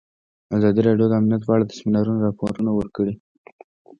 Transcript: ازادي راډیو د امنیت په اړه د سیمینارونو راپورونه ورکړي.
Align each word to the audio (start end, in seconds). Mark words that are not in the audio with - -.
ازادي 0.55 0.81
راډیو 0.87 1.09
د 1.09 1.13
امنیت 1.19 1.41
په 1.45 1.51
اړه 1.55 1.63
د 1.67 1.71
سیمینارونو 1.79 2.23
راپورونه 2.25 2.71
ورکړي. 2.73 3.13